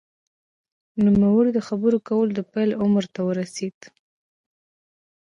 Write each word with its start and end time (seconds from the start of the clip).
نوموړی 1.05 1.51
د 1.55 1.59
خبرو 1.67 1.97
کولو 2.07 2.31
د 2.35 2.41
پیل 2.51 2.69
عمر 2.81 3.05
ته 3.13 3.21
ورسېد 3.27 3.77